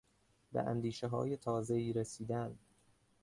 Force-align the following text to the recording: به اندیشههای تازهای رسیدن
به 0.53 0.61
اندیشههای 0.61 1.37
تازهای 1.37 1.93
رسیدن 1.93 2.57